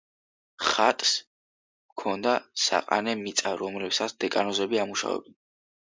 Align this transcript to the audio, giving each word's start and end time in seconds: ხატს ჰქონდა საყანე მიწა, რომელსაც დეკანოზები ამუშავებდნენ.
ხატს 0.67 1.11
ჰქონდა 1.91 2.35
საყანე 2.63 3.17
მიწა, 3.23 3.55
რომელსაც 3.63 4.21
დეკანოზები 4.27 4.85
ამუშავებდნენ. 4.89 5.43